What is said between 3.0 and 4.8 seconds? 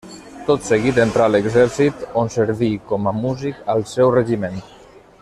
a músic al seu regiment.